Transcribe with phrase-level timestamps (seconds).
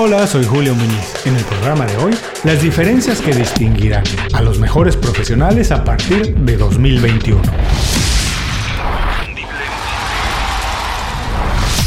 [0.00, 1.26] Hola, soy Julio Muñiz.
[1.26, 6.36] En el programa de hoy, las diferencias que distinguirán a los mejores profesionales a partir
[6.36, 7.42] de 2021.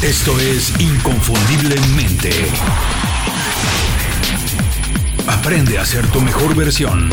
[0.03, 2.31] Esto es Inconfundiblemente.
[5.25, 7.09] Aprende a ser tu mejor versión.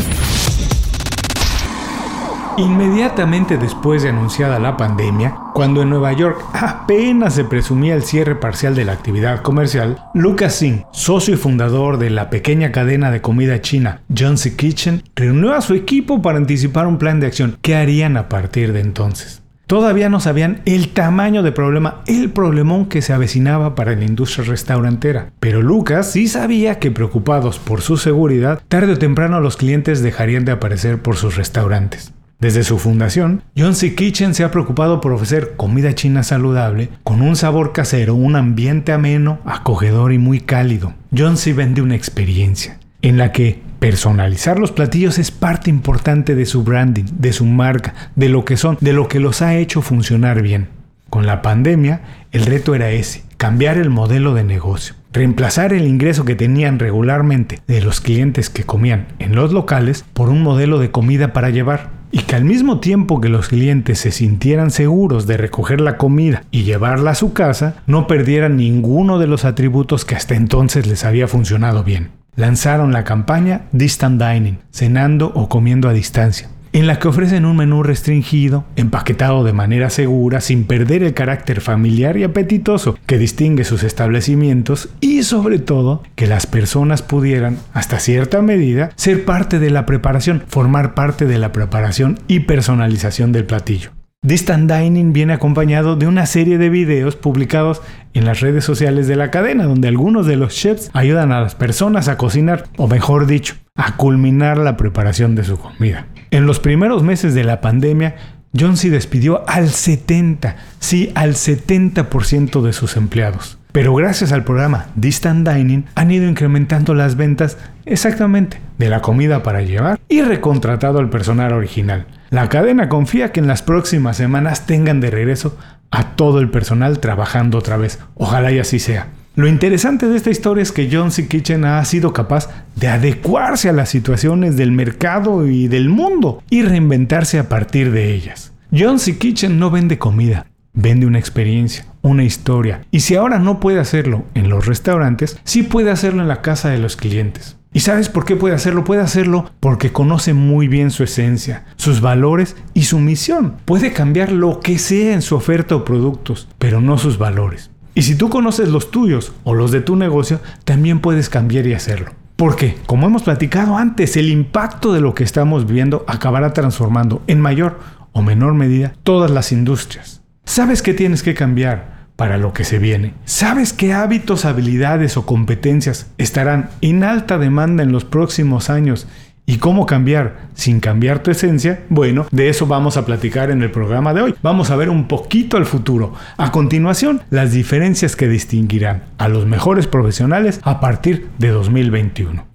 [2.59, 8.35] Inmediatamente después de anunciada la pandemia, cuando en Nueva York apenas se presumía el cierre
[8.35, 13.21] parcial de la actividad comercial, Lucas Singh, socio y fundador de la pequeña cadena de
[13.21, 17.57] comida china Johnson Kitchen, reunió a su equipo para anticipar un plan de acción.
[17.61, 19.41] ¿Qué harían a partir de entonces?
[19.65, 24.43] Todavía no sabían el tamaño de problema, el problemón que se avecinaba para la industria
[24.43, 25.31] restaurantera.
[25.39, 30.43] Pero Lucas sí sabía que preocupados por su seguridad, tarde o temprano los clientes dejarían
[30.43, 32.11] de aparecer por sus restaurantes.
[32.39, 37.35] Desde su fundación, Johnson Kitchen se ha preocupado por ofrecer comida china saludable con un
[37.35, 40.93] sabor casero, un ambiente ameno, acogedor y muy cálido.
[41.15, 46.63] Johnson vende una experiencia en la que personalizar los platillos es parte importante de su
[46.63, 50.41] branding, de su marca, de lo que son, de lo que los ha hecho funcionar
[50.41, 50.69] bien.
[51.09, 56.23] Con la pandemia, el reto era ese, cambiar el modelo de negocio, reemplazar el ingreso
[56.23, 60.91] que tenían regularmente de los clientes que comían en los locales por un modelo de
[60.91, 65.37] comida para llevar y que al mismo tiempo que los clientes se sintieran seguros de
[65.37, 70.15] recoger la comida y llevarla a su casa, no perdieran ninguno de los atributos que
[70.15, 72.11] hasta entonces les había funcionado bien.
[72.35, 77.57] Lanzaron la campaña Distant Dining, cenando o comiendo a distancia en la que ofrecen un
[77.57, 83.63] menú restringido, empaquetado de manera segura, sin perder el carácter familiar y apetitoso que distingue
[83.63, 89.69] sus establecimientos y sobre todo que las personas pudieran, hasta cierta medida, ser parte de
[89.69, 93.98] la preparación, formar parte de la preparación y personalización del platillo.
[94.21, 97.81] Distant Dining viene acompañado de una serie de videos publicados
[98.13, 101.55] en las redes sociales de la cadena, donde algunos de los chefs ayudan a las
[101.55, 106.07] personas a cocinar, o mejor dicho, a culminar la preparación de su comida.
[106.31, 108.17] En los primeros meses de la pandemia,
[108.53, 108.89] John C.
[108.89, 113.58] despidió al 70, sí, al 70% de sus empleados.
[113.79, 119.41] Pero gracias al programa Distant Dining han ido incrementando las ventas exactamente de la comida
[119.41, 122.05] para llevar y recontratado al personal original.
[122.29, 125.57] La cadena confía que en las próximas semanas tengan de regreso
[125.91, 127.99] a todo el personal trabajando otra vez.
[128.15, 129.07] Ojalá y así sea.
[129.35, 131.29] Lo interesante de esta historia es que John C.
[131.29, 136.63] Kitchen ha sido capaz de adecuarse a las situaciones del mercado y del mundo y
[136.63, 138.51] reinventarse a partir de ellas.
[138.77, 139.17] John C.
[139.17, 142.81] Kitchen no vende comida, vende una experiencia, una historia.
[142.91, 146.69] Y si ahora no puede hacerlo en los restaurantes, sí puede hacerlo en la casa
[146.69, 147.57] de los clientes.
[147.71, 148.83] ¿Y sabes por qué puede hacerlo?
[148.83, 153.57] Puede hacerlo porque conoce muy bien su esencia, sus valores y su misión.
[153.65, 157.69] Puede cambiar lo que sea en su oferta o productos, pero no sus valores.
[157.93, 161.73] Y si tú conoces los tuyos o los de tu negocio, también puedes cambiar y
[161.73, 162.13] hacerlo.
[162.35, 167.41] Porque, como hemos platicado antes, el impacto de lo que estamos viendo acabará transformando en
[167.41, 167.79] mayor
[168.13, 170.21] o menor medida todas las industrias.
[170.49, 171.99] ¿Sabes qué tienes que cambiar?
[172.15, 173.13] para lo que se viene.
[173.23, 179.07] ¿Sabes qué hábitos, habilidades o competencias estarán en alta demanda en los próximos años
[179.45, 181.83] ¿Y cómo cambiar sin cambiar tu esencia?
[181.89, 184.35] Bueno, de eso vamos a platicar en el programa de hoy.
[184.43, 186.13] Vamos a ver un poquito al futuro.
[186.37, 192.45] A continuación, las diferencias que distinguirán a los mejores profesionales a partir de 2021.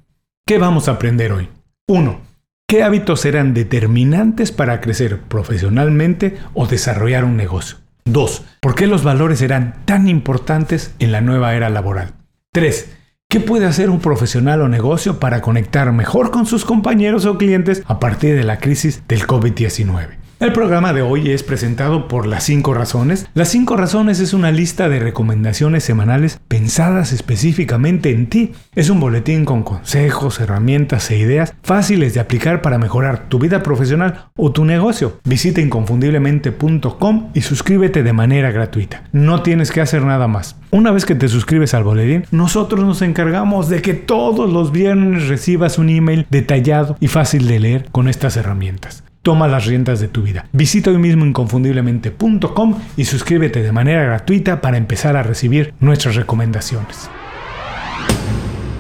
[0.46, 1.48] ¿Qué vamos a aprender hoy?
[1.88, 2.20] 1.
[2.68, 7.78] ¿Qué hábitos serán determinantes para crecer profesionalmente o desarrollar un negocio?
[8.04, 8.42] 2.
[8.60, 12.14] ¿Por qué los valores serán tan importantes en la nueva era laboral?
[12.52, 12.90] 3.
[13.28, 17.82] ¿Qué puede hacer un profesional o negocio para conectar mejor con sus compañeros o clientes
[17.86, 20.23] a partir de la crisis del COVID-19?
[20.44, 23.26] El programa de hoy es presentado por Las 5 Razones.
[23.32, 28.52] Las 5 Razones es una lista de recomendaciones semanales pensadas específicamente en ti.
[28.74, 33.62] Es un boletín con consejos, herramientas e ideas fáciles de aplicar para mejorar tu vida
[33.62, 35.18] profesional o tu negocio.
[35.24, 39.04] Visita inconfundiblemente.com y suscríbete de manera gratuita.
[39.12, 40.56] No tienes que hacer nada más.
[40.70, 45.26] Una vez que te suscribes al boletín, nosotros nos encargamos de que todos los viernes
[45.26, 50.06] recibas un email detallado y fácil de leer con estas herramientas toma las riendas de
[50.06, 50.46] tu vida.
[50.52, 57.10] Visita hoy mismo inconfundiblemente.com y suscríbete de manera gratuita para empezar a recibir nuestras recomendaciones.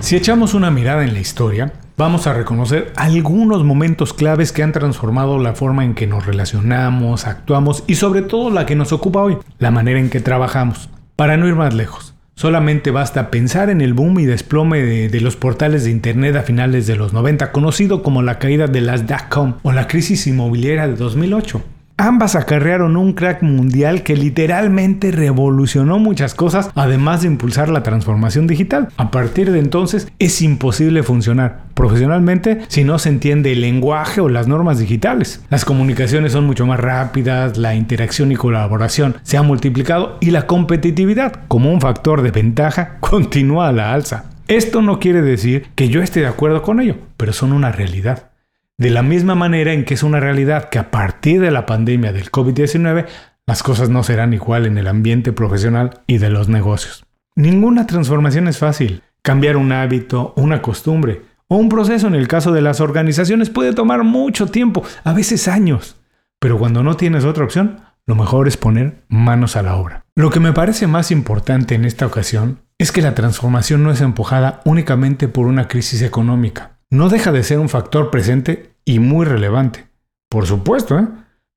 [0.00, 4.72] Si echamos una mirada en la historia, vamos a reconocer algunos momentos claves que han
[4.72, 9.22] transformado la forma en que nos relacionamos, actuamos y sobre todo la que nos ocupa
[9.22, 10.90] hoy, la manera en que trabajamos.
[11.16, 15.36] Para no ir más lejos, Solamente basta pensar en el boom y desplome de, los
[15.36, 19.54] portales de Internet a finales de los 90, conocido como la caída de las dot-com
[19.62, 21.62] o la crisis inmobiliaria de 2008.
[21.96, 28.48] Ambas acarrearon un crack mundial que literalmente revolucionó muchas cosas, además de impulsar la transformación
[28.48, 28.88] digital.
[28.96, 34.28] A partir de entonces es imposible funcionar profesionalmente si no se entiende el lenguaje o
[34.28, 35.44] las normas digitales.
[35.50, 40.48] Las comunicaciones son mucho más rápidas, la interacción y colaboración se ha multiplicado y la
[40.48, 44.24] competitividad, como un factor de ventaja, continúa a la alza.
[44.48, 48.33] Esto no quiere decir que yo esté de acuerdo con ello, pero son una realidad.
[48.76, 52.12] De la misma manera en que es una realidad que a partir de la pandemia
[52.12, 53.06] del COVID-19
[53.46, 57.04] las cosas no serán igual en el ambiente profesional y de los negocios.
[57.36, 59.02] Ninguna transformación es fácil.
[59.22, 63.74] Cambiar un hábito, una costumbre o un proceso en el caso de las organizaciones puede
[63.74, 65.96] tomar mucho tiempo, a veces años.
[66.40, 70.04] Pero cuando no tienes otra opción, lo mejor es poner manos a la obra.
[70.16, 74.00] Lo que me parece más importante en esta ocasión es que la transformación no es
[74.00, 79.26] empujada únicamente por una crisis económica no deja de ser un factor presente y muy
[79.26, 79.86] relevante.
[80.28, 81.06] Por supuesto, ¿eh?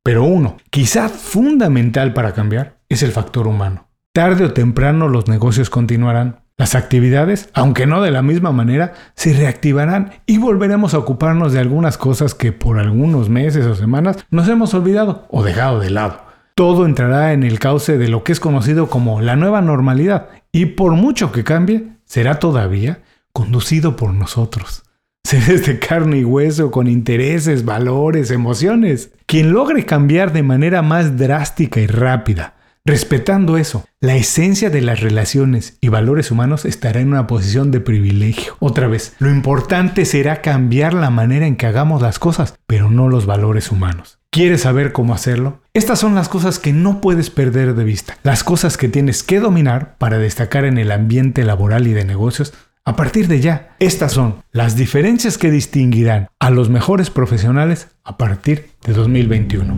[0.03, 3.89] Pero uno, quizá fundamental para cambiar, es el factor humano.
[4.13, 6.43] Tarde o temprano los negocios continuarán.
[6.57, 11.59] Las actividades, aunque no de la misma manera, se reactivarán y volveremos a ocuparnos de
[11.59, 16.21] algunas cosas que por algunos meses o semanas nos hemos olvidado o dejado de lado.
[16.55, 20.67] Todo entrará en el cauce de lo que es conocido como la nueva normalidad y
[20.67, 23.01] por mucho que cambie, será todavía
[23.33, 24.86] conducido por nosotros
[25.27, 29.09] seres de carne y hueso con intereses, valores, emociones.
[29.25, 32.53] Quien logre cambiar de manera más drástica y rápida,
[32.85, 37.81] respetando eso, la esencia de las relaciones y valores humanos estará en una posición de
[37.81, 38.55] privilegio.
[38.59, 43.09] Otra vez, lo importante será cambiar la manera en que hagamos las cosas, pero no
[43.09, 44.19] los valores humanos.
[44.29, 45.61] ¿Quieres saber cómo hacerlo?
[45.73, 49.41] Estas son las cosas que no puedes perder de vista, las cosas que tienes que
[49.41, 52.53] dominar para destacar en el ambiente laboral y de negocios
[52.87, 58.17] a partir de ya, estas son las diferencias que distinguirán a los mejores profesionales a
[58.17, 59.73] partir de 2021.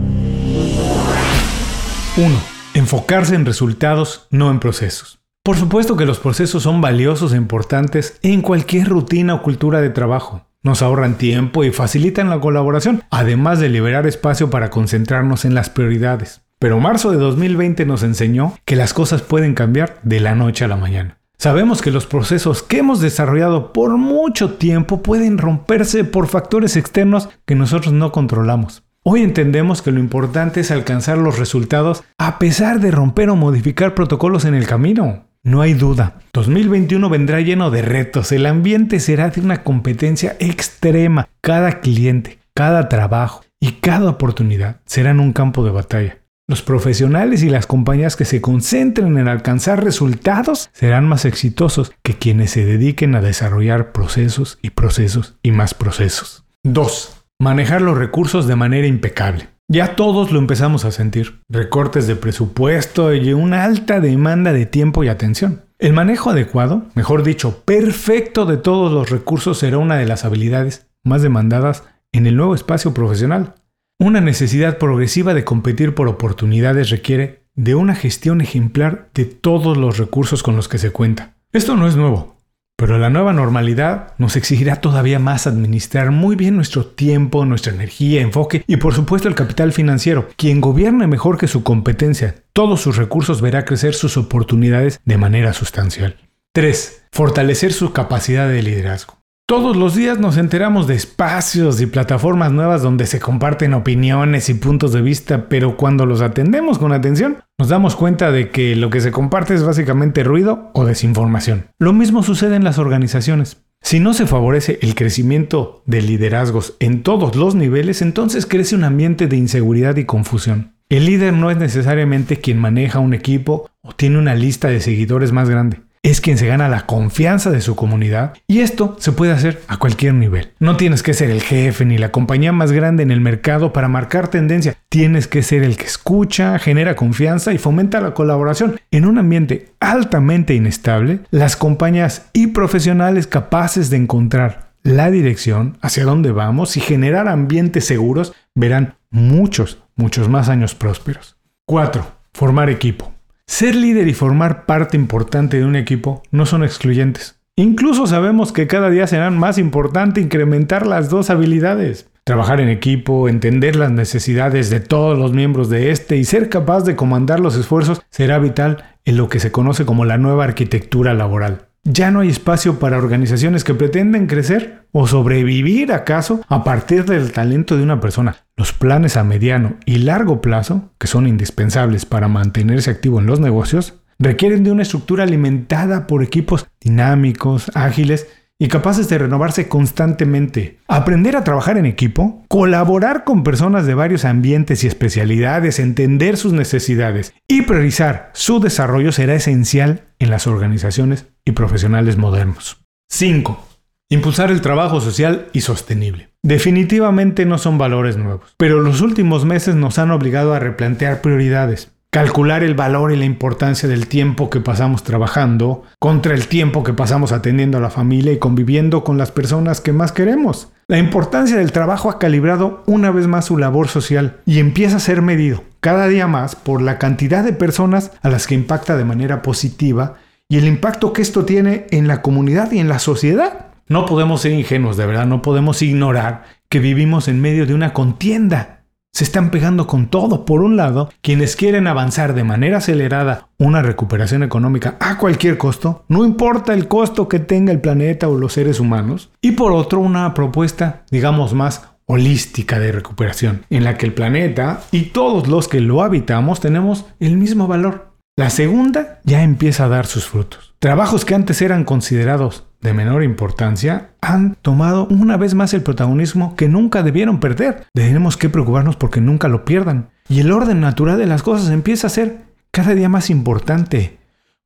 [2.16, 2.40] 1.
[2.74, 5.18] Enfocarse en resultados, no en procesos.
[5.42, 9.90] Por supuesto que los procesos son valiosos e importantes en cualquier rutina o cultura de
[9.90, 10.46] trabajo.
[10.62, 15.68] Nos ahorran tiempo y facilitan la colaboración, además de liberar espacio para concentrarnos en las
[15.68, 16.42] prioridades.
[16.60, 20.68] Pero marzo de 2020 nos enseñó que las cosas pueden cambiar de la noche a
[20.68, 21.19] la mañana.
[21.40, 27.30] Sabemos que los procesos que hemos desarrollado por mucho tiempo pueden romperse por factores externos
[27.46, 28.82] que nosotros no controlamos.
[29.04, 33.94] Hoy entendemos que lo importante es alcanzar los resultados a pesar de romper o modificar
[33.94, 35.24] protocolos en el camino.
[35.42, 41.26] No hay duda, 2021 vendrá lleno de retos, el ambiente será de una competencia extrema,
[41.40, 46.19] cada cliente, cada trabajo y cada oportunidad serán un campo de batalla.
[46.50, 52.14] Los profesionales y las compañías que se concentren en alcanzar resultados serán más exitosos que
[52.14, 56.42] quienes se dediquen a desarrollar procesos y procesos y más procesos.
[56.64, 57.22] 2.
[57.38, 59.46] Manejar los recursos de manera impecable.
[59.68, 61.40] Ya todos lo empezamos a sentir.
[61.48, 65.62] Recortes de presupuesto y una alta demanda de tiempo y atención.
[65.78, 70.88] El manejo adecuado, mejor dicho, perfecto de todos los recursos será una de las habilidades
[71.04, 73.54] más demandadas en el nuevo espacio profesional.
[74.02, 79.98] Una necesidad progresiva de competir por oportunidades requiere de una gestión ejemplar de todos los
[79.98, 81.34] recursos con los que se cuenta.
[81.52, 82.38] Esto no es nuevo,
[82.76, 88.22] pero la nueva normalidad nos exigirá todavía más administrar muy bien nuestro tiempo, nuestra energía,
[88.22, 90.30] enfoque y por supuesto el capital financiero.
[90.34, 95.52] Quien gobierne mejor que su competencia todos sus recursos verá crecer sus oportunidades de manera
[95.52, 96.16] sustancial.
[96.52, 97.04] 3.
[97.12, 99.19] Fortalecer su capacidad de liderazgo.
[99.50, 104.54] Todos los días nos enteramos de espacios y plataformas nuevas donde se comparten opiniones y
[104.54, 108.90] puntos de vista, pero cuando los atendemos con atención, nos damos cuenta de que lo
[108.90, 111.66] que se comparte es básicamente ruido o desinformación.
[111.80, 113.60] Lo mismo sucede en las organizaciones.
[113.82, 118.84] Si no se favorece el crecimiento de liderazgos en todos los niveles, entonces crece un
[118.84, 120.74] ambiente de inseguridad y confusión.
[120.88, 125.32] El líder no es necesariamente quien maneja un equipo o tiene una lista de seguidores
[125.32, 129.32] más grande es quien se gana la confianza de su comunidad y esto se puede
[129.32, 130.52] hacer a cualquier nivel.
[130.58, 133.88] No tienes que ser el jefe ni la compañía más grande en el mercado para
[133.88, 134.76] marcar tendencia.
[134.88, 138.80] Tienes que ser el que escucha, genera confianza y fomenta la colaboración.
[138.90, 146.04] En un ambiente altamente inestable, las compañías y profesionales capaces de encontrar la dirección hacia
[146.04, 151.36] dónde vamos y generar ambientes seguros verán muchos, muchos más años prósperos.
[151.66, 152.06] 4.
[152.32, 153.12] Formar equipo.
[153.50, 157.40] Ser líder y formar parte importante de un equipo no son excluyentes.
[157.56, 162.08] Incluso sabemos que cada día será más importante incrementar las dos habilidades.
[162.22, 166.84] Trabajar en equipo, entender las necesidades de todos los miembros de este y ser capaz
[166.84, 171.12] de comandar los esfuerzos será vital en lo que se conoce como la nueva arquitectura
[171.12, 171.69] laboral.
[171.84, 177.32] Ya no hay espacio para organizaciones que pretenden crecer o sobrevivir acaso a partir del
[177.32, 178.36] talento de una persona.
[178.54, 183.40] Los planes a mediano y largo plazo, que son indispensables para mantenerse activo en los
[183.40, 188.26] negocios, requieren de una estructura alimentada por equipos dinámicos, ágiles
[188.60, 190.78] y capaces de renovarse constantemente.
[190.86, 196.52] Aprender a trabajar en equipo, colaborar con personas de varios ambientes y especialidades, entender sus
[196.52, 202.84] necesidades y priorizar su desarrollo será esencial en las organizaciones y profesionales modernos.
[203.08, 203.66] 5.
[204.10, 206.28] Impulsar el trabajo social y sostenible.
[206.42, 211.92] Definitivamente no son valores nuevos, pero los últimos meses nos han obligado a replantear prioridades
[212.10, 216.92] calcular el valor y la importancia del tiempo que pasamos trabajando contra el tiempo que
[216.92, 220.72] pasamos atendiendo a la familia y conviviendo con las personas que más queremos.
[220.88, 225.00] La importancia del trabajo ha calibrado una vez más su labor social y empieza a
[225.00, 229.04] ser medido cada día más por la cantidad de personas a las que impacta de
[229.04, 230.16] manera positiva
[230.48, 233.66] y el impacto que esto tiene en la comunidad y en la sociedad.
[233.86, 237.92] No podemos ser ingenuos, de verdad, no podemos ignorar que vivimos en medio de una
[237.92, 238.79] contienda
[239.12, 240.44] se están pegando con todo.
[240.44, 246.04] Por un lado, quienes quieren avanzar de manera acelerada una recuperación económica a cualquier costo,
[246.08, 249.30] no importa el costo que tenga el planeta o los seres humanos.
[249.40, 254.82] Y por otro, una propuesta, digamos, más holística de recuperación, en la que el planeta
[254.90, 258.10] y todos los que lo habitamos tenemos el mismo valor.
[258.36, 260.74] La segunda ya empieza a dar sus frutos.
[260.78, 266.56] Trabajos que antes eran considerados de menor importancia han tomado una vez más el protagonismo
[266.56, 267.86] que nunca debieron perder.
[267.92, 270.10] Tenemos que preocuparnos porque nunca lo pierdan.
[270.28, 274.18] Y el orden natural de las cosas empieza a ser cada día más importante.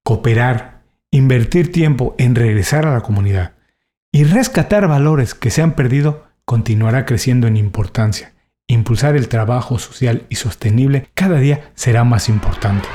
[0.02, 3.52] Cooperar, invertir tiempo en regresar a la comunidad
[4.12, 8.32] y rescatar valores que se han perdido continuará creciendo en importancia.
[8.66, 12.88] Impulsar el trabajo social y sostenible cada día será más importante.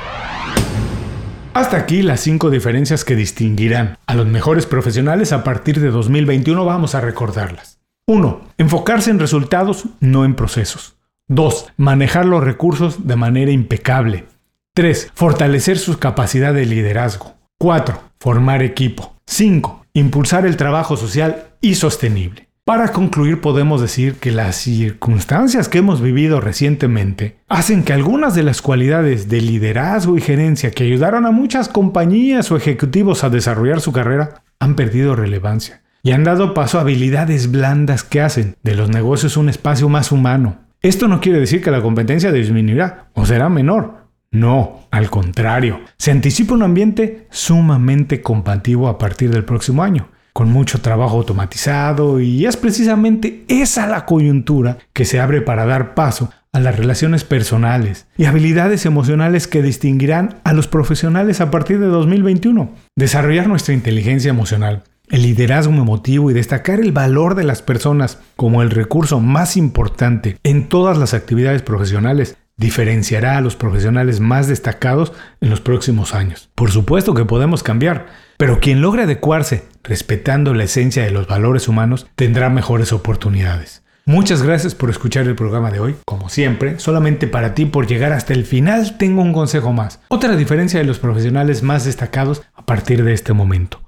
[1.53, 6.63] Hasta aquí las cinco diferencias que distinguirán a los mejores profesionales a partir de 2021.
[6.63, 7.79] Vamos a recordarlas.
[8.05, 8.41] 1.
[8.57, 10.97] Enfocarse en resultados, no en procesos.
[11.27, 11.73] 2.
[11.77, 14.25] Manejar los recursos de manera impecable.
[14.73, 15.11] 3.
[15.13, 17.35] Fortalecer su capacidad de liderazgo.
[17.57, 17.99] 4.
[18.19, 19.15] Formar equipo.
[19.25, 19.85] 5.
[19.93, 22.48] Impulsar el trabajo social y sostenible.
[22.69, 28.43] Para concluir, podemos decir que las circunstancias que hemos vivido recientemente hacen que algunas de
[28.43, 33.81] las cualidades de liderazgo y gerencia que ayudaron a muchas compañías o ejecutivos a desarrollar
[33.81, 38.75] su carrera han perdido relevancia y han dado paso a habilidades blandas que hacen de
[38.75, 40.59] los negocios un espacio más humano.
[40.83, 44.09] Esto no quiere decir que la competencia disminuirá o será menor.
[44.29, 50.53] No, al contrario, se anticipa un ambiente sumamente compatible a partir del próximo año con
[50.53, 56.29] mucho trabajo automatizado y es precisamente esa la coyuntura que se abre para dar paso
[56.53, 61.87] a las relaciones personales y habilidades emocionales que distinguirán a los profesionales a partir de
[61.87, 62.73] 2021.
[62.95, 68.61] Desarrollar nuestra inteligencia emocional, el liderazgo emotivo y destacar el valor de las personas como
[68.61, 75.13] el recurso más importante en todas las actividades profesionales diferenciará a los profesionales más destacados
[75.41, 76.49] en los próximos años.
[76.53, 81.67] Por supuesto que podemos cambiar, pero quien logre adecuarse respetando la esencia de los valores
[81.67, 83.83] humanos tendrá mejores oportunidades.
[84.05, 85.95] Muchas gracias por escuchar el programa de hoy.
[86.05, 89.99] Como siempre, solamente para ti por llegar hasta el final tengo un consejo más.
[90.09, 93.81] Otra diferencia de los profesionales más destacados a partir de este momento.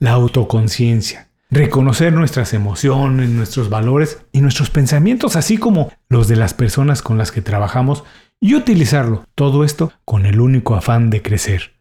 [0.00, 1.27] La autoconciencia.
[1.50, 7.16] Reconocer nuestras emociones, nuestros valores y nuestros pensamientos, así como los de las personas con
[7.16, 8.04] las que trabajamos,
[8.38, 9.24] y utilizarlo.
[9.34, 11.72] Todo esto con el único afán de crecer.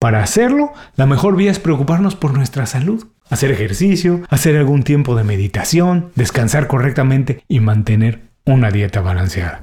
[0.00, 3.06] Para hacerlo, la mejor vía es preocuparnos por nuestra salud.
[3.30, 9.62] Hacer ejercicio, hacer algún tiempo de meditación, descansar correctamente y mantener una dieta balanceada.